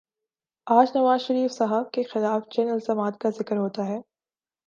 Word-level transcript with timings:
آج 0.67 0.91
نوازشریف 0.95 1.51
صاحب 1.51 1.91
کے 1.91 2.03
خلاف 2.03 2.41
جن 2.51 2.69
الزامات 2.69 3.19
کا 3.19 3.29
ذکر 3.29 3.57
ہوتا 3.57 3.85
ہے، 3.85 3.99